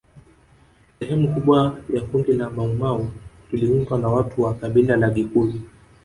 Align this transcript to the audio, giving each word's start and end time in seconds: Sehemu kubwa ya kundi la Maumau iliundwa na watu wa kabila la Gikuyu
Sehemu 0.99 1.33
kubwa 1.33 1.77
ya 1.93 2.01
kundi 2.01 2.33
la 2.33 2.49
Maumau 2.49 3.07
iliundwa 3.51 3.99
na 3.99 4.07
watu 4.07 4.41
wa 4.41 4.53
kabila 4.53 4.95
la 4.97 5.09
Gikuyu 5.09 5.61